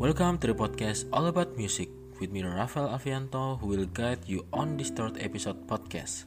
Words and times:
Welcome 0.00 0.40
to 0.40 0.48
the 0.48 0.56
podcast 0.56 1.04
All 1.12 1.28
About 1.28 1.60
Music 1.60 1.92
with 2.16 2.32
me 2.32 2.40
Rafael 2.40 2.88
Avianto 2.88 3.60
who 3.60 3.68
will 3.68 3.84
guide 3.84 4.24
you 4.24 4.48
on 4.48 4.80
this 4.80 4.88
third 4.88 5.20
episode 5.20 5.68
podcast. 5.68 6.24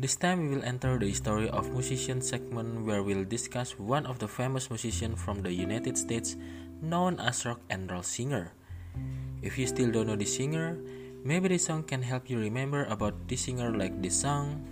This 0.00 0.16
time 0.16 0.40
we 0.40 0.56
will 0.56 0.64
enter 0.64 0.96
the 0.96 1.12
story 1.12 1.52
of 1.52 1.68
musician 1.76 2.24
segment 2.24 2.88
where 2.88 3.04
we'll 3.04 3.28
discuss 3.28 3.76
one 3.76 4.08
of 4.08 4.16
the 4.16 4.24
famous 4.24 4.72
musicians 4.72 5.20
from 5.20 5.44
the 5.44 5.52
United 5.52 6.00
States 6.00 6.40
known 6.80 7.20
as 7.20 7.44
rock 7.44 7.60
and 7.68 7.84
roll 7.92 8.00
singer. 8.00 8.56
If 9.44 9.60
you 9.60 9.68
still 9.68 9.92
don't 9.92 10.08
know 10.08 10.16
this 10.16 10.32
singer, 10.32 10.80
maybe 11.20 11.52
this 11.52 11.68
song 11.68 11.84
can 11.84 12.00
help 12.00 12.32
you 12.32 12.40
remember 12.40 12.88
about 12.88 13.28
this 13.28 13.44
singer 13.44 13.76
like 13.76 13.92
this 14.00 14.24
song. 14.24 14.64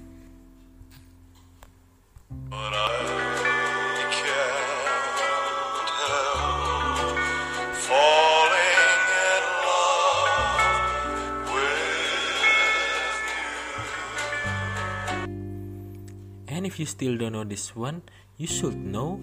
And 16.65 16.73
if 16.73 16.81
you 16.81 16.87
still 16.87 17.19
don't 17.19 17.33
know 17.33 17.45
this 17.45 17.77
one, 17.77 18.01
you 18.39 18.47
should 18.47 18.75
know. 18.75 19.21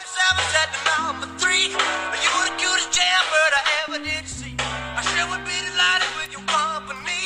Seven's 0.00 0.54
at 0.56 0.72
the 0.72 0.80
number 0.88 1.28
three. 1.36 1.68
You 1.68 2.32
the 2.48 2.54
cutest 2.56 2.88
jailbird 2.88 3.52
I 3.52 3.62
ever 3.84 4.00
did 4.00 4.24
see. 4.24 4.56
I 4.56 5.04
sure 5.04 5.28
would 5.28 5.44
be 5.44 5.52
delighted 5.60 6.08
with 6.16 6.32
your 6.32 6.40
company. 6.48 7.20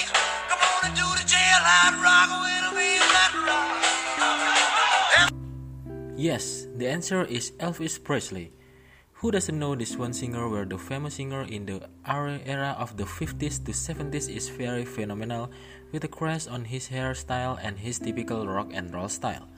Come 0.50 0.58
on 0.58 0.90
and 0.90 0.94
do 0.98 1.06
the 1.14 1.22
jailhouse 1.22 2.02
rock 2.02 2.34
with 2.42 2.82
me 2.82 2.98
that 2.98 3.30
rock. 3.46 5.30
Yes, 6.18 6.66
the 6.74 6.88
answer 6.88 7.22
is 7.26 7.52
Elvis 7.62 8.02
Presley. 8.02 8.50
Who 9.24 9.32
doesn't 9.32 9.56
know 9.56 9.72
this 9.72 9.96
one 9.96 10.12
singer 10.12 10.52
where 10.52 10.68
the 10.68 10.76
famous 10.76 11.16
singer 11.16 11.48
in 11.48 11.64
the 11.64 11.80
era 12.04 12.76
of 12.76 13.00
the 13.00 13.08
50s 13.08 13.64
to 13.64 13.72
70s 13.72 14.28
is 14.28 14.52
very 14.52 14.84
phenomenal 14.84 15.48
with 15.96 16.04
a 16.04 16.12
craze 16.12 16.44
on 16.44 16.68
his 16.68 16.92
hairstyle 16.92 17.56
and 17.56 17.80
his 17.80 17.96
typical 17.98 18.44
rock 18.44 18.68
and 18.76 18.92
roll 18.92 19.08
style. 19.08 19.48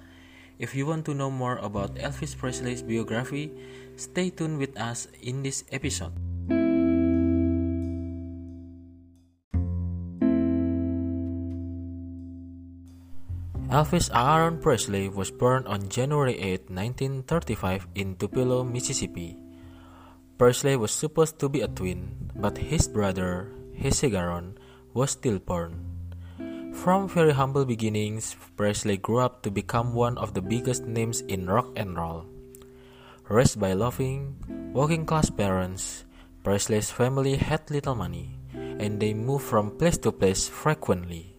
If 0.62 0.78
you 0.78 0.86
want 0.86 1.02
to 1.10 1.18
know 1.18 1.34
more 1.34 1.58
about 1.58 1.98
Elvis 1.98 2.38
Presley's 2.38 2.78
biography, 2.78 3.50
stay 3.98 4.30
tuned 4.30 4.62
with 4.62 4.78
us 4.78 5.10
in 5.18 5.42
this 5.42 5.64
episode. 5.74 6.14
Elvis 13.66 14.14
Aaron 14.14 14.62
Presley 14.62 15.08
was 15.10 15.34
born 15.34 15.66
on 15.66 15.90
January 15.90 16.38
8, 16.38 16.70
1935 16.70 17.88
in 17.96 18.14
Tupelo, 18.14 18.62
Mississippi. 18.62 19.42
Presley 20.36 20.76
was 20.76 20.92
supposed 20.92 21.38
to 21.40 21.48
be 21.48 21.62
a 21.62 21.68
twin, 21.68 22.12
but 22.36 22.58
his 22.58 22.88
brother, 22.88 23.48
Jesse 23.72 24.10
Garon, 24.10 24.60
was 24.92 25.12
stillborn. 25.12 25.80
From 26.76 27.08
very 27.08 27.32
humble 27.32 27.64
beginnings, 27.64 28.36
Presley 28.54 28.98
grew 28.98 29.20
up 29.24 29.40
to 29.42 29.50
become 29.50 29.94
one 29.94 30.18
of 30.18 30.34
the 30.34 30.42
biggest 30.42 30.84
names 30.84 31.22
in 31.22 31.48
rock 31.48 31.72
and 31.74 31.96
roll. 31.96 32.26
Raised 33.30 33.58
by 33.58 33.72
loving, 33.72 34.36
working 34.74 35.06
class 35.06 35.30
parents, 35.30 36.04
Presley's 36.44 36.90
family 36.90 37.36
had 37.36 37.70
little 37.70 37.94
money, 37.96 38.36
and 38.52 39.00
they 39.00 39.14
moved 39.14 39.48
from 39.48 39.72
place 39.80 39.96
to 40.04 40.12
place 40.12 40.46
frequently. 40.48 41.32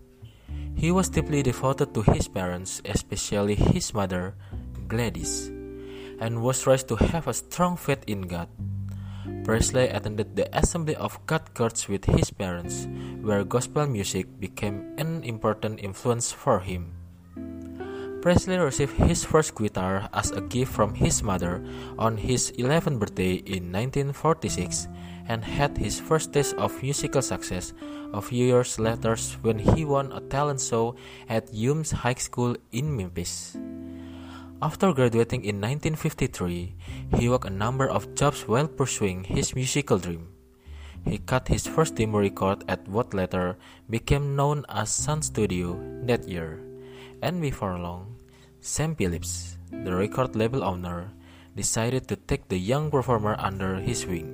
He 0.74 0.92
was 0.92 1.10
deeply 1.10 1.44
devoted 1.44 1.94
to 1.94 2.02
his 2.02 2.28
parents, 2.28 2.82
especially 2.84 3.54
his 3.54 3.94
mother, 3.94 4.34
Gladys, 4.88 5.48
and 6.18 6.42
was 6.42 6.66
raised 6.66 6.90
to 6.90 6.96
have 6.96 7.28
a 7.28 7.34
strong 7.34 7.78
faith 7.78 8.02
in 8.08 8.26
God. 8.26 8.50
Presley 9.44 9.88
attended 9.88 10.36
the 10.36 10.48
Assembly 10.58 10.96
of 10.96 11.20
God 11.26 11.42
Church 11.56 11.88
with 11.88 12.06
his 12.06 12.32
parents, 12.32 12.88
where 13.22 13.44
gospel 13.44 13.88
music 13.88 14.28
became 14.40 14.94
an 14.98 15.24
important 15.24 15.80
influence 15.80 16.32
for 16.32 16.60
him. 16.60 16.92
Presley 18.22 18.58
received 18.58 18.98
his 18.98 19.24
first 19.24 19.56
guitar 19.56 20.10
as 20.14 20.32
a 20.32 20.42
gift 20.42 20.74
from 20.74 20.94
his 20.94 21.24
mother 21.24 21.64
on 21.98 22.18
his 22.18 22.52
11th 22.60 23.00
birthday 23.00 23.36
in 23.46 23.72
1946 23.72 24.88
and 25.28 25.44
had 25.46 25.78
his 25.78 26.00
first 26.00 26.34
taste 26.34 26.56
of 26.56 26.82
musical 26.82 27.22
success 27.22 27.74
a 28.14 28.22
few 28.22 28.46
years 28.46 28.80
later 28.80 29.16
when 29.42 29.60
he 29.60 29.86
won 29.86 30.12
a 30.12 30.22
talent 30.28 30.60
show 30.60 30.96
at 31.30 31.50
Humes 31.54 31.92
High 31.92 32.20
School 32.20 32.58
in 32.72 32.96
Memphis. 32.96 33.56
After 34.58 34.92
graduating 34.92 35.46
in 35.46 35.62
1953, 35.62 36.74
he 37.22 37.30
worked 37.30 37.46
a 37.46 37.54
number 37.54 37.88
of 37.88 38.16
jobs 38.16 38.48
while 38.48 38.68
pursuing 38.68 39.24
his 39.24 39.54
musical 39.54 40.00
dream. 40.00 40.34
He 41.06 41.20
cut 41.20 41.48
his 41.48 41.68
first 41.68 41.94
demo 41.94 42.18
record 42.18 42.66
at 42.68 42.88
what 42.88 43.14
later 43.14 43.56
became 43.88 44.36
known 44.36 44.66
as 44.68 44.90
Sun 44.90 45.22
Studio 45.22 45.78
that 46.10 46.28
year, 46.28 46.58
and 47.22 47.40
before 47.40 47.78
long, 47.78 48.18
Sam 48.60 48.96
Phillips, 48.96 49.58
the 49.70 49.94
record 49.94 50.36
label 50.36 50.64
owner, 50.64 51.14
decided 51.56 52.08
to 52.08 52.16
take 52.16 52.50
the 52.50 52.58
young 52.58 52.90
performer 52.90 53.36
under 53.38 53.78
his 53.78 54.08
wing. 54.08 54.34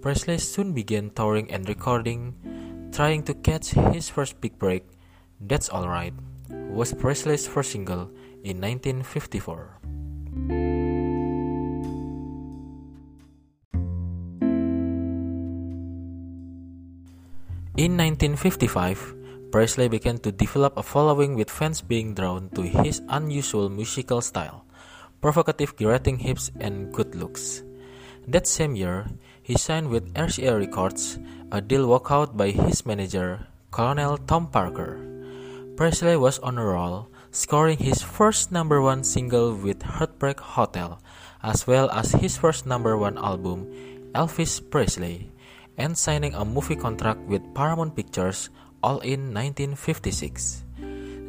Presley 0.00 0.38
soon 0.38 0.72
began 0.72 1.10
touring 1.10 1.50
and 1.52 1.68
recording, 1.68 2.32
trying 2.90 3.22
to 3.24 3.34
catch 3.34 3.76
his 3.92 4.08
first 4.08 4.40
big 4.40 4.58
break. 4.58 4.88
That's 5.38 5.68
Alright 5.68 6.14
was 6.70 6.94
Presley's 6.94 7.46
first 7.46 7.72
single 7.72 8.10
in 8.42 8.60
1954. 8.60 9.80
In 17.80 17.96
1955, 17.96 19.50
Presley 19.50 19.88
began 19.88 20.18
to 20.18 20.30
develop 20.30 20.76
a 20.76 20.82
following 20.82 21.34
with 21.34 21.48
fans 21.48 21.80
being 21.80 22.14
drawn 22.14 22.50
to 22.50 22.62
his 22.62 23.00
unusual 23.08 23.68
musical 23.68 24.20
style, 24.20 24.64
provocative 25.20 25.76
girating 25.76 26.18
hips, 26.18 26.50
and 26.60 26.92
good 26.92 27.14
looks. 27.14 27.62
That 28.28 28.46
same 28.46 28.76
year, 28.76 29.08
he 29.42 29.56
signed 29.56 29.88
with 29.88 30.12
RCA 30.14 30.58
Records, 30.58 31.18
a 31.50 31.60
deal 31.60 31.88
worked 31.88 32.12
out 32.12 32.36
by 32.36 32.50
his 32.50 32.84
manager, 32.84 33.46
Colonel 33.70 34.18
Tom 34.18 34.46
Parker. 34.48 35.00
Presley 35.76 36.16
was 36.16 36.38
on 36.40 36.58
a 36.58 36.64
roll, 36.64 37.08
scoring 37.30 37.78
his 37.78 38.02
first 38.02 38.50
number 38.50 38.82
one 38.82 39.04
single 39.04 39.54
with 39.54 39.82
Heartbreak 39.82 40.40
Hotel, 40.40 41.00
as 41.42 41.66
well 41.66 41.90
as 41.90 42.12
his 42.12 42.36
first 42.36 42.66
number 42.66 42.96
one 42.96 43.18
album, 43.18 43.66
Elvis 44.14 44.58
Presley, 44.58 45.30
and 45.78 45.96
signing 45.96 46.34
a 46.34 46.44
movie 46.44 46.76
contract 46.76 47.20
with 47.30 47.42
Paramount 47.54 47.94
Pictures, 47.94 48.50
all 48.82 48.98
in 49.00 49.32
1956. 49.32 50.64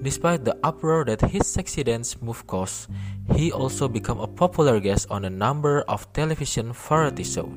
Despite 0.02 0.46
the 0.46 0.58
uproar 0.64 1.06
that 1.06 1.22
his 1.22 1.46
sexy 1.46 1.84
dance 1.84 2.20
move 2.22 2.48
caused, 2.48 2.90
he 3.36 3.52
also 3.52 3.88
became 3.88 4.18
a 4.18 4.28
popular 4.28 4.80
guest 4.80 5.06
on 5.12 5.26
a 5.26 5.30
number 5.30 5.82
of 5.86 6.12
television 6.14 6.74
variety 6.74 7.24
shows. 7.24 7.54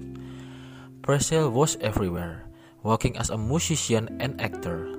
Presley 1.00 1.48
was 1.48 1.76
everywhere, 1.80 2.44
working 2.82 3.16
as 3.16 3.30
a 3.30 3.38
musician 3.38 4.20
and 4.20 4.40
actor. 4.40 4.92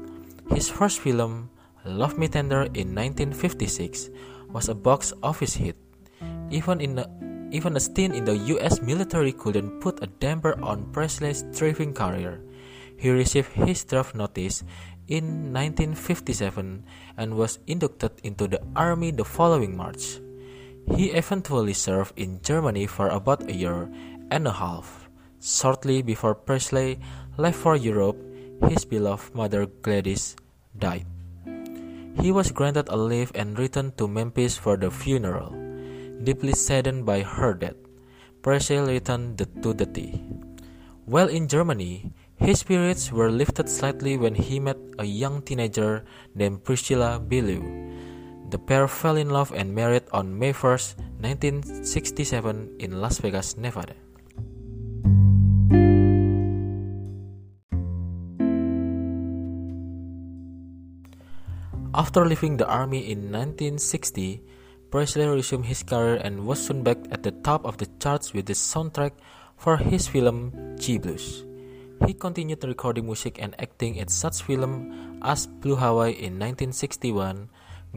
His 0.50 0.70
first 0.70 1.00
film, 1.00 1.50
Love 1.86 2.18
Me 2.18 2.28
Tender 2.28 2.64
in 2.74 2.98
1956, 2.98 4.10
was 4.50 4.70
a 4.70 4.76
box 4.76 5.14
office 5.22 5.54
hit. 5.54 5.78
Even 6.50 6.82
in 6.82 6.96
the, 6.96 7.06
even 7.52 7.78
a 7.78 7.80
stint 7.80 8.16
in 8.16 8.26
the 8.26 8.38
US 8.58 8.82
military 8.82 9.32
couldn't 9.32 9.80
put 9.82 10.02
a 10.02 10.08
damper 10.08 10.58
on 10.62 10.92
Presley's 10.92 11.46
thriving 11.54 11.94
career. 11.94 12.42
He 12.98 13.10
received 13.10 13.52
his 13.54 13.84
draft 13.84 14.16
notice 14.16 14.64
in 15.08 15.54
1957 15.54 16.84
and 17.18 17.38
was 17.38 17.60
inducted 17.68 18.12
into 18.24 18.48
the 18.48 18.62
army 18.76 19.12
the 19.12 19.26
following 19.26 19.78
March. 19.78 20.20
He 20.96 21.12
eventually 21.12 21.74
served 21.74 22.18
in 22.18 22.42
Germany 22.42 22.88
for 22.88 23.10
about 23.10 23.50
a 23.50 23.54
year 23.54 23.90
and 24.32 24.48
a 24.48 24.54
half. 24.54 25.10
Shortly 25.42 26.02
before 26.02 26.34
Presley 26.34 27.00
left 27.38 27.58
for 27.58 27.76
Europe, 27.76 28.18
his 28.70 28.86
beloved 28.86 29.36
mother 29.36 29.66
Gladys 29.66 30.36
died. 30.78 31.06
He 32.20 32.32
was 32.32 32.52
granted 32.52 32.88
a 32.90 32.96
leave 32.96 33.32
and 33.36 33.60
returned 33.60 33.98
to 33.98 34.08
Memphis 34.08 34.58
for 34.58 34.78
the 34.78 34.90
funeral. 34.90 35.54
Deeply 36.24 36.54
saddened 36.54 37.06
by 37.06 37.22
her 37.22 37.54
death, 37.54 37.76
Presley 38.42 38.98
returned 38.98 39.38
to 39.38 39.74
the 39.74 39.86
tea. 39.86 40.24
While 41.06 41.28
in 41.28 41.48
Germany, 41.48 42.14
his 42.36 42.60
spirits 42.60 43.12
were 43.12 43.30
lifted 43.30 43.70
slightly 43.70 44.18
when 44.18 44.36
he 44.36 44.60
met 44.60 44.78
a 44.98 45.06
young 45.06 45.42
teenager 45.42 46.04
named 46.34 46.64
Priscilla 46.64 47.20
Beaulieu. 47.20 47.62
The 48.50 48.60
pair 48.60 48.88
fell 48.88 49.18
in 49.18 49.30
love 49.30 49.52
and 49.54 49.74
married 49.74 50.04
on 50.12 50.38
May 50.38 50.54
1, 50.54 51.22
1967 51.22 52.76
in 52.80 53.02
Las 53.02 53.20
Vegas, 53.20 53.58
Nevada. 53.58 54.05
After 61.96 62.28
leaving 62.28 62.58
the 62.58 62.68
army 62.68 63.10
in 63.10 63.32
1960, 63.32 64.44
Presley 64.92 65.28
resumed 65.28 65.64
his 65.64 65.82
career 65.82 66.20
and 66.20 66.46
was 66.46 66.60
soon 66.60 66.84
back 66.84 66.98
at 67.10 67.24
the 67.24 67.32
top 67.32 67.64
of 67.64 67.78
the 67.78 67.88
charts 68.04 68.34
with 68.34 68.48
the 68.48 68.54
soundtrack 68.54 69.14
for 69.56 69.78
his 69.78 70.06
film 70.06 70.52
G.I. 70.76 70.98
Blues. 70.98 71.46
He 72.06 72.14
continued 72.14 72.66
recording 72.66 73.06
music 73.06 73.40
and 73.40 73.56
acting 73.64 73.96
in 73.96 74.10
such 74.10 74.42
films 74.44 74.92
as 75.24 75.48
Blue 75.48 75.78
Hawaii 75.78 76.12
in 76.12 76.36
1961, 76.36 77.48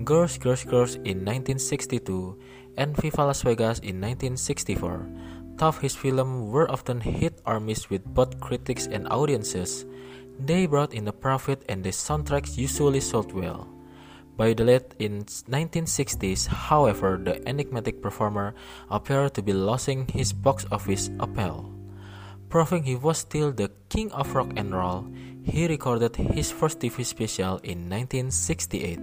Girls, 0.05 0.39
Girls, 0.39 0.63
Girls 0.63 0.95
in 1.03 1.27
1962, 1.27 2.39
and 2.77 2.97
Viva 2.97 3.27
Las 3.27 3.43
Vegas 3.43 3.81
in 3.81 3.99
1964. 3.99 5.11
Though 5.57 5.73
his 5.73 5.97
films 5.97 6.53
were 6.53 6.71
often 6.71 7.01
hit 7.01 7.43
or 7.45 7.59
miss 7.59 7.91
with 7.91 8.07
both 8.07 8.39
critics 8.39 8.87
and 8.87 9.09
audiences, 9.11 9.85
they 10.39 10.67
brought 10.67 10.95
in 10.95 11.09
a 11.09 11.13
profit 11.13 11.65
and 11.69 11.83
the 11.83 11.91
soundtracks 11.91 12.57
usually 12.57 13.01
sold 13.01 13.33
well. 13.33 13.67
By 14.39 14.55
the 14.55 14.63
late 14.63 14.95
in 15.01 15.25
1960s, 15.27 16.47
however, 16.47 17.19
the 17.19 17.43
enigmatic 17.43 18.01
performer 18.01 18.55
appeared 18.89 19.35
to 19.35 19.43
be 19.43 19.53
losing 19.53 20.07
his 20.07 20.33
box 20.33 20.65
office 20.71 21.11
appeal. 21.19 21.75
Proving 22.49 22.85
he 22.85 22.95
was 22.95 23.19
still 23.19 23.51
the 23.51 23.73
king 23.89 24.13
of 24.13 24.33
rock 24.37 24.53
and 24.55 24.71
roll, 24.71 25.11
he 25.43 25.67
recorded 25.67 26.15
his 26.15 26.53
first 26.53 26.79
TV 26.79 27.05
special 27.05 27.59
in 27.67 27.91
1968, 27.91 29.01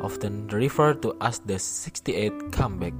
often 0.00 0.48
referred 0.48 1.02
to 1.02 1.14
as 1.20 1.40
the 1.40 1.58
68 1.58 2.50
comeback. 2.50 2.94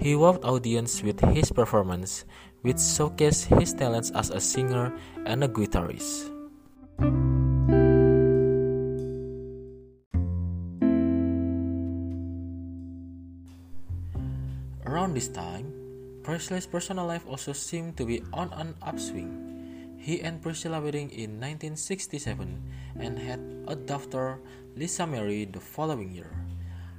He 0.00 0.14
wowed 0.16 0.42
audience 0.48 1.02
with 1.02 1.20
his 1.20 1.52
performance, 1.52 2.24
which 2.62 2.76
showcased 2.76 3.52
his 3.60 3.74
talents 3.74 4.12
as 4.12 4.30
a 4.30 4.40
singer 4.40 4.96
and 5.26 5.44
a 5.44 5.48
guitarist. 5.48 6.32
This 15.16 15.32
time, 15.32 15.72
Presley's 16.20 16.68
personal 16.68 17.08
life 17.08 17.24
also 17.24 17.56
seemed 17.56 17.96
to 17.96 18.04
be 18.04 18.20
on 18.36 18.52
an 18.52 18.76
upswing. 18.84 19.96
He 19.96 20.20
and 20.20 20.44
Priscilla 20.44 20.76
wedding 20.76 21.08
in 21.08 21.40
1967 21.40 22.36
and 23.00 23.16
had 23.16 23.40
a 23.64 23.72
daughter, 23.72 24.44
Lisa 24.76 25.08
Marie, 25.08 25.48
the 25.48 25.58
following 25.58 26.12
year. 26.12 26.36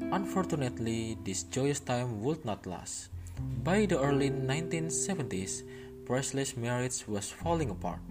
Unfortunately, 0.02 1.14
this 1.22 1.44
joyous 1.44 1.80
time 1.80 2.26
would 2.26 2.42
not 2.42 2.66
last. 2.66 3.14
By 3.62 3.86
the 3.86 4.02
early 4.02 4.34
1970s, 4.34 5.62
Presley's 6.10 6.58
marriage 6.58 7.06
was 7.06 7.30
falling 7.30 7.70
apart. 7.70 8.02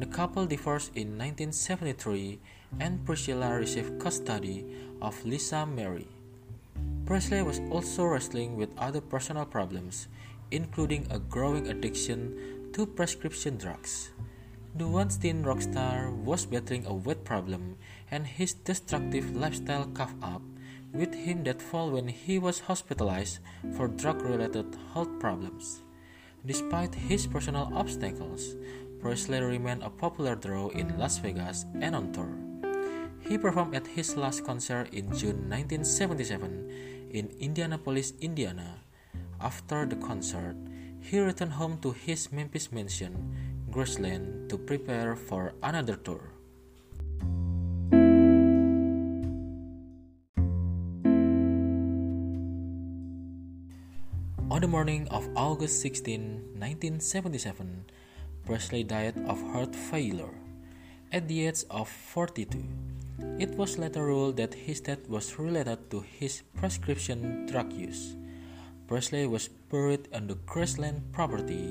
The 0.00 0.08
couple 0.08 0.48
divorced 0.48 0.96
in 0.96 1.20
1973 1.20 2.40
and 2.80 3.04
Priscilla 3.04 3.52
received 3.60 4.00
custody 4.00 4.64
of 5.02 5.20
Lisa 5.22 5.68
Marie. 5.68 6.08
Presley 7.06 7.42
was 7.42 7.60
also 7.70 8.04
wrestling 8.04 8.56
with 8.56 8.72
other 8.78 9.00
personal 9.00 9.44
problems, 9.44 10.08
including 10.50 11.06
a 11.10 11.18
growing 11.18 11.68
addiction 11.68 12.70
to 12.72 12.86
prescription 12.86 13.58
drugs. 13.58 14.10
The 14.74 14.88
once 14.88 15.18
teen 15.18 15.42
rock 15.42 15.60
star 15.60 16.10
was 16.10 16.46
battling 16.46 16.86
a 16.86 16.94
weight 16.94 17.22
problem, 17.24 17.76
and 18.10 18.26
his 18.26 18.54
destructive 18.54 19.36
lifestyle 19.36 19.84
caught 19.92 20.16
up 20.22 20.42
with 20.94 21.12
him 21.14 21.44
that 21.44 21.60
fall 21.60 21.90
when 21.90 22.08
he 22.08 22.38
was 22.38 22.60
hospitalized 22.60 23.38
for 23.76 23.88
drug 23.88 24.22
related 24.22 24.74
health 24.94 25.20
problems. 25.20 25.82
Despite 26.46 26.94
his 26.94 27.26
personal 27.26 27.70
obstacles, 27.74 28.56
Presley 29.00 29.40
remained 29.40 29.82
a 29.82 29.90
popular 29.90 30.36
draw 30.36 30.68
in 30.68 30.98
Las 30.98 31.18
Vegas 31.18 31.66
and 31.80 31.94
on 31.94 32.12
tour. 32.12 32.43
He 33.24 33.38
performed 33.38 33.74
at 33.74 33.86
his 33.88 34.16
last 34.20 34.44
concert 34.44 34.92
in 34.92 35.08
June 35.16 35.48
1977 35.48 37.08
in 37.08 37.32
Indianapolis, 37.40 38.12
Indiana, 38.20 38.84
after 39.40 39.86
the 39.86 39.96
concert, 39.96 40.56
he 41.00 41.18
returned 41.18 41.56
home 41.56 41.78
to 41.80 41.92
his 41.92 42.30
Memphis 42.32 42.70
mansion, 42.70 43.16
Graceland, 43.70 44.48
to 44.50 44.58
prepare 44.58 45.16
for 45.16 45.54
another 45.62 45.96
tour. 45.96 46.20
On 54.52 54.60
the 54.60 54.68
morning 54.68 55.08
of 55.08 55.28
August 55.34 55.80
16, 55.80 56.60
1977, 56.60 57.86
Presley 58.44 58.84
died 58.84 59.16
of 59.26 59.40
heart 59.50 59.74
failure 59.74 60.43
at 61.14 61.30
the 61.30 61.46
age 61.46 61.62
of 61.70 61.86
42. 61.86 62.58
It 63.38 63.54
was 63.54 63.78
later 63.78 64.02
ruled 64.02 64.36
that 64.42 64.52
his 64.66 64.80
death 64.82 65.06
was 65.08 65.38
related 65.38 65.88
to 65.94 66.02
his 66.02 66.42
prescription 66.58 67.46
drug 67.46 67.72
use. 67.72 68.16
Presley 68.88 69.24
was 69.24 69.46
buried 69.70 70.08
on 70.12 70.26
the 70.26 70.34
Graceland 70.42 71.00
property 71.12 71.70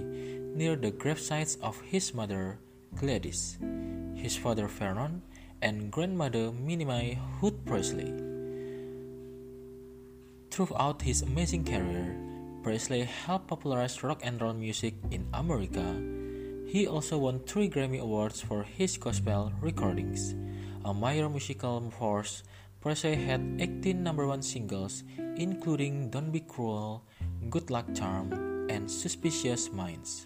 near 0.56 0.78
the 0.78 0.92
gravesites 0.96 1.60
of 1.60 1.76
his 1.82 2.14
mother, 2.16 2.58
Gladys, 2.96 3.60
his 4.16 4.38
father 4.38 4.68
Vernon, 4.68 5.22
and 5.62 5.92
grandmother 5.92 6.54
Minnie 6.54 7.20
Hood 7.42 7.66
Presley. 7.66 8.16
Throughout 10.52 11.02
his 11.02 11.22
amazing 11.22 11.66
career, 11.66 12.16
Presley 12.64 13.04
helped 13.04 13.48
popularize 13.48 14.04
rock 14.04 14.22
and 14.24 14.40
roll 14.40 14.54
music 14.54 14.96
in 15.12 15.28
America. 15.34 16.23
He 16.74 16.88
also 16.88 17.20
won 17.20 17.38
three 17.46 17.70
Grammy 17.70 18.02
Awards 18.02 18.42
for 18.42 18.64
his 18.64 18.98
gospel 18.98 19.54
recordings. 19.62 20.34
A 20.84 20.92
major 20.92 21.30
musical 21.30 21.78
force, 21.92 22.42
Presley 22.82 23.14
had 23.14 23.46
18 23.60 24.02
number 24.02 24.26
one 24.26 24.42
singles, 24.42 25.04
including 25.38 26.10
Don't 26.10 26.32
Be 26.32 26.40
Cruel, 26.40 27.06
Good 27.52 27.70
Luck 27.70 27.94
Charm, 27.94 28.34
and 28.72 28.90
Suspicious 28.90 29.72
Minds, 29.72 30.26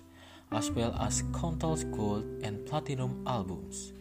as 0.54 0.72
well 0.72 0.96
as 0.96 1.28
countless 1.36 1.84
gold 1.84 2.24
and 2.42 2.66
platinum 2.66 3.28
albums. 3.28 3.92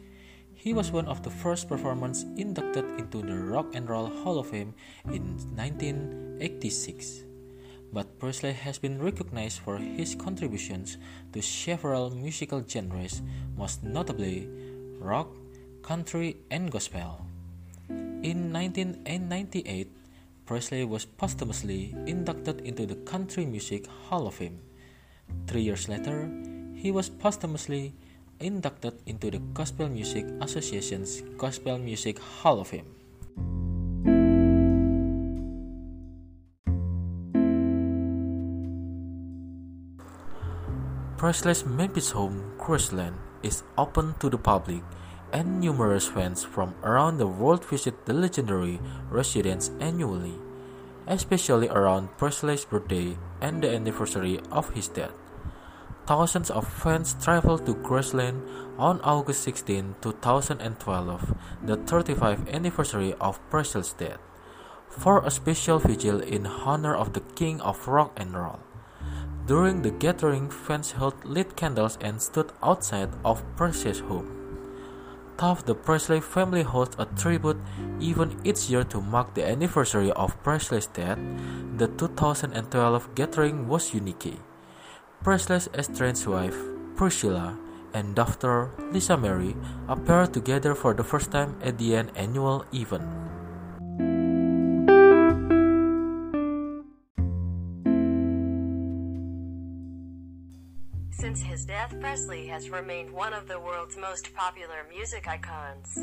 He 0.54 0.72
was 0.72 0.92
one 0.92 1.08
of 1.08 1.24
the 1.24 1.30
first 1.30 1.66
performers 1.66 2.22
inducted 2.36 2.86
into 2.96 3.22
the 3.22 3.34
Rock 3.34 3.74
and 3.74 3.90
Roll 3.90 4.06
Hall 4.22 4.38
of 4.38 4.50
Fame 4.50 4.72
in 5.06 5.34
1986. 5.58 7.24
But 7.92 8.18
Presley 8.18 8.52
has 8.52 8.78
been 8.78 9.00
recognized 9.00 9.60
for 9.60 9.78
his 9.78 10.14
contributions 10.14 10.98
to 11.32 11.42
several 11.42 12.10
musical 12.10 12.64
genres, 12.66 13.22
most 13.56 13.82
notably 13.82 14.48
rock, 14.98 15.28
country, 15.82 16.36
and 16.50 16.70
gospel. 16.70 17.24
In 17.88 18.52
1998, 18.52 19.90
Presley 20.46 20.84
was 20.84 21.04
posthumously 21.04 21.94
inducted 22.06 22.60
into 22.62 22.86
the 22.86 22.96
Country 23.06 23.46
Music 23.46 23.86
Hall 23.86 24.26
of 24.26 24.34
Fame. 24.34 24.60
Three 25.46 25.62
years 25.62 25.88
later, 25.88 26.30
he 26.74 26.90
was 26.90 27.08
posthumously 27.08 27.94
inducted 28.40 29.00
into 29.06 29.30
the 29.30 29.38
Gospel 29.54 29.88
Music 29.88 30.26
Association's 30.40 31.22
Gospel 31.36 31.78
Music 31.78 32.18
Hall 32.18 32.60
of 32.60 32.68
Fame. 32.68 32.94
Presley's 41.16 41.64
Memphis 41.64 42.10
home, 42.10 42.52
Graceland, 42.58 43.14
is 43.42 43.62
open 43.78 44.14
to 44.20 44.28
the 44.28 44.36
public 44.36 44.82
and 45.32 45.60
numerous 45.60 46.06
fans 46.06 46.44
from 46.44 46.74
around 46.84 47.16
the 47.16 47.26
world 47.26 47.64
visit 47.64 48.04
the 48.04 48.12
legendary 48.12 48.78
residence 49.08 49.70
annually, 49.80 50.34
especially 51.06 51.70
around 51.70 52.12
Presley's 52.18 52.66
birthday 52.66 53.16
and 53.40 53.62
the 53.62 53.74
anniversary 53.74 54.40
of 54.52 54.68
his 54.74 54.88
death. 54.88 55.14
Thousands 56.06 56.50
of 56.50 56.68
fans 56.68 57.16
traveled 57.18 57.64
to 57.64 57.74
Graceland 57.74 58.44
on 58.76 59.00
August 59.00 59.40
16, 59.44 59.96
2012, 60.02 61.34
the 61.64 61.78
35th 61.78 62.52
anniversary 62.52 63.14
of 63.22 63.40
Presley's 63.48 63.94
death, 63.94 64.20
for 64.90 65.24
a 65.24 65.30
special 65.30 65.78
vigil 65.78 66.20
in 66.20 66.46
honor 66.46 66.94
of 66.94 67.14
the 67.14 67.24
King 67.34 67.62
of 67.62 67.88
Rock 67.88 68.12
and 68.20 68.36
Roll. 68.36 68.65
During 69.46 69.82
the 69.82 69.92
gathering, 69.92 70.50
fans 70.50 70.90
held 70.90 71.24
lit 71.24 71.54
candles 71.54 71.98
and 72.00 72.20
stood 72.20 72.50
outside 72.64 73.10
of 73.24 73.44
Presley's 73.54 74.00
home. 74.00 74.26
Though 75.38 75.54
the 75.54 75.74
Presley 75.74 76.20
family 76.20 76.62
holds 76.62 76.96
a 76.98 77.04
tribute 77.04 77.60
even 78.00 78.40
each 78.42 78.68
year 78.68 78.82
to 78.90 79.00
mark 79.00 79.34
the 79.34 79.46
anniversary 79.46 80.10
of 80.10 80.34
Presley's 80.42 80.86
death, 80.86 81.18
the 81.76 81.86
2012 81.86 83.14
gathering 83.14 83.68
was 83.68 83.94
unique. 83.94 84.40
Presley's 85.22 85.68
estranged 85.74 86.26
wife, 86.26 86.56
Priscilla, 86.96 87.56
and 87.94 88.16
daughter, 88.16 88.70
Lisa 88.90 89.16
Marie, 89.16 89.54
appeared 89.86 90.34
together 90.34 90.74
for 90.74 90.92
the 90.92 91.04
first 91.04 91.30
time 91.30 91.54
at 91.62 91.78
the 91.78 91.94
annual 91.94 92.64
event. 92.74 93.04
Presley 102.00 102.46
has 102.46 102.70
remained 102.70 103.10
one 103.10 103.32
of 103.32 103.48
the 103.48 103.60
world's 103.60 103.96
most 103.96 104.34
popular 104.34 104.86
music 104.88 105.26
icons. 105.26 105.98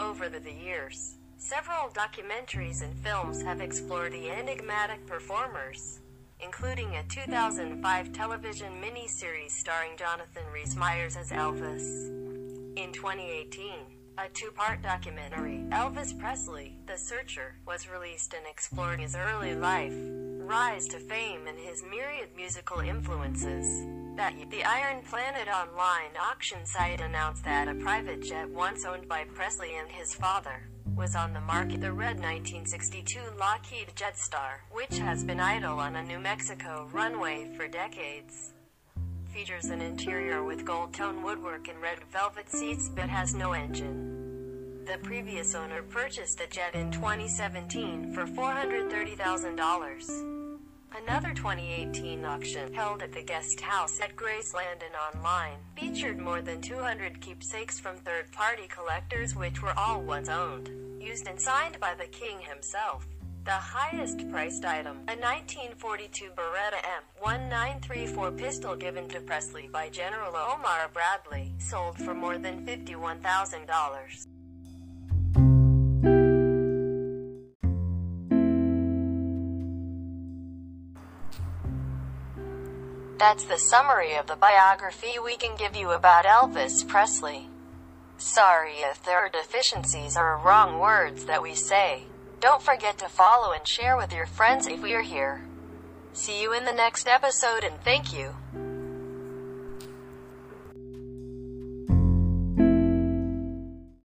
Over 0.00 0.28
the, 0.28 0.40
the 0.40 0.52
years, 0.52 1.16
Several 1.42 1.88
documentaries 1.94 2.82
and 2.82 2.94
films 2.98 3.40
have 3.40 3.62
explored 3.62 4.12
the 4.12 4.28
enigmatic 4.28 5.06
performers, 5.06 6.00
including 6.38 6.94
a 6.96 7.02
2005 7.04 8.12
television 8.12 8.74
miniseries 8.74 9.52
starring 9.52 9.96
Jonathan 9.96 10.42
Rhys 10.52 10.76
Meyers 10.76 11.16
as 11.16 11.30
Elvis. 11.30 12.08
In 12.76 12.92
2018, 12.92 13.72
a 14.18 14.28
two-part 14.34 14.82
documentary, 14.82 15.64
Elvis 15.70 16.16
Presley, 16.18 16.76
The 16.86 16.98
Searcher, 16.98 17.56
was 17.66 17.88
released 17.88 18.34
and 18.34 18.44
explored 18.46 19.00
his 19.00 19.16
early 19.16 19.54
life, 19.54 19.94
rise 20.40 20.86
to 20.88 20.98
fame 20.98 21.46
and 21.46 21.58
his 21.58 21.82
myriad 21.90 22.36
musical 22.36 22.80
influences. 22.80 23.99
That 24.16 24.34
the 24.50 24.64
Iron 24.64 25.02
Planet 25.08 25.48
online 25.48 26.10
auction 26.20 26.66
site 26.66 27.00
announced 27.00 27.44
that 27.44 27.68
a 27.68 27.74
private 27.74 28.22
jet 28.22 28.50
once 28.50 28.84
owned 28.84 29.08
by 29.08 29.24
Presley 29.34 29.76
and 29.76 29.90
his 29.90 30.14
father 30.14 30.68
was 30.94 31.16
on 31.16 31.32
the 31.32 31.40
market. 31.40 31.80
The 31.80 31.92
red 31.92 32.16
1962 32.16 33.20
Lockheed 33.38 33.92
Jetstar, 33.94 34.60
which 34.72 34.98
has 34.98 35.24
been 35.24 35.40
idle 35.40 35.78
on 35.78 35.96
a 35.96 36.02
New 36.02 36.18
Mexico 36.18 36.88
runway 36.92 37.48
for 37.56 37.68
decades 37.68 38.52
features 39.32 39.66
an 39.66 39.80
interior 39.80 40.42
with 40.42 40.64
gold 40.64 40.92
tone 40.92 41.22
woodwork 41.22 41.68
and 41.68 41.80
red 41.80 42.00
velvet 42.12 42.50
seats 42.50 42.88
but 42.88 43.08
has 43.08 43.32
no 43.34 43.52
engine. 43.52 44.84
The 44.86 44.98
previous 44.98 45.54
owner 45.54 45.82
purchased 45.82 46.38
the 46.38 46.48
jet 46.48 46.74
in 46.74 46.90
2017 46.90 48.12
for 48.12 48.26
$430,000. 48.26 50.39
Another 50.96 51.32
2018 51.34 52.24
auction 52.24 52.74
held 52.74 53.02
at 53.02 53.12
the 53.12 53.22
guest 53.22 53.60
house 53.60 54.00
at 54.00 54.16
Graceland 54.16 54.82
and 54.84 54.94
online 55.14 55.58
featured 55.76 56.18
more 56.18 56.42
than 56.42 56.60
200 56.60 57.20
keepsakes 57.20 57.78
from 57.78 57.96
third 57.96 58.30
party 58.32 58.66
collectors, 58.68 59.36
which 59.36 59.62
were 59.62 59.78
all 59.78 60.02
once 60.02 60.28
owned, 60.28 60.68
used, 61.00 61.28
and 61.28 61.40
signed 61.40 61.78
by 61.80 61.94
the 61.94 62.06
king 62.06 62.40
himself. 62.40 63.06
The 63.44 63.52
highest 63.52 64.28
priced 64.30 64.64
item, 64.64 64.98
a 65.08 65.16
1942 65.16 66.30
Beretta 66.36 66.82
M1934 67.22 68.36
pistol 68.36 68.76
given 68.76 69.08
to 69.08 69.20
Presley 69.20 69.68
by 69.72 69.88
General 69.88 70.34
Omar 70.36 70.90
Bradley, 70.92 71.52
sold 71.58 71.98
for 71.98 72.14
more 72.14 72.36
than 72.36 72.66
$51,000. 72.66 74.26
That's 83.20 83.44
the 83.44 83.58
summary 83.58 84.14
of 84.14 84.28
the 84.28 84.34
biography 84.34 85.18
we 85.22 85.36
can 85.36 85.54
give 85.54 85.76
you 85.76 85.90
about 85.90 86.24
Elvis 86.24 86.88
Presley. 86.88 87.48
Sorry 88.16 88.76
if 88.76 89.04
there 89.04 89.18
are 89.18 89.28
deficiencies 89.28 90.16
or 90.16 90.38
wrong 90.38 90.78
words 90.78 91.26
that 91.26 91.42
we 91.42 91.54
say. 91.54 92.04
Don't 92.40 92.62
forget 92.62 92.96
to 92.96 93.10
follow 93.10 93.52
and 93.52 93.68
share 93.68 93.98
with 93.98 94.10
your 94.10 94.24
friends 94.24 94.66
if 94.66 94.80
we're 94.80 95.02
here. 95.02 95.42
See 96.14 96.40
you 96.40 96.54
in 96.54 96.64
the 96.64 96.72
next 96.72 97.06
episode 97.06 97.62
and 97.62 97.78
thank 97.84 98.10
you. 98.10 98.34